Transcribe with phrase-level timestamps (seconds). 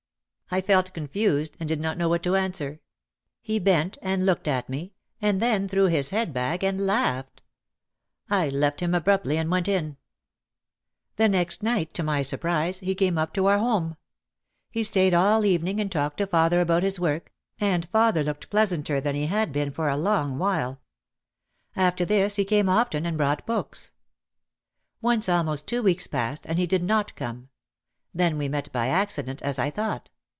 [0.53, 2.81] I felt confused and did not know what to answer.
[3.41, 7.41] He bent and looked at me and then threw his head back and laughed.
[8.29, 9.95] I left him abruptly and went in.
[11.15, 13.95] The next night, to my surprise, he came up to our home!
[14.69, 17.81] He stayed all evening and talked to father about his work OUT OF THE SHADOW
[17.83, 20.81] 307 and father looked pleasanter than he had been for a long while.
[21.77, 23.91] After this he came often and brought books.
[24.99, 27.47] Once almost two weeks passed and he did not come.
[28.13, 30.09] Then we met, by accident, as I thought.